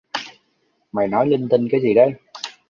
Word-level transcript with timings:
Mày 0.91 1.07
nói 1.07 1.27
linh 1.27 1.47
tinh 1.49 1.67
cái 1.71 1.81
gì 1.81 1.93
đấy 1.93 2.11